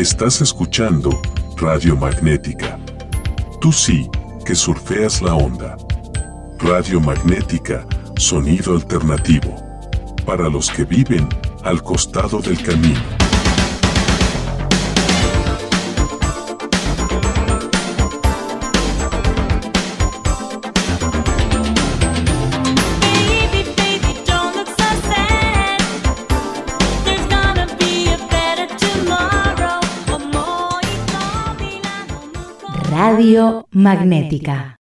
[0.00, 1.20] Estás escuchando
[1.58, 2.78] Radio Magnética.
[3.60, 4.08] Tú sí,
[4.46, 5.76] que surfeas la onda.
[6.58, 9.54] Radio Magnética, sonido alternativo.
[10.24, 11.28] Para los que viven
[11.64, 13.29] al costado del camino.
[32.90, 34.66] Radio Magnética.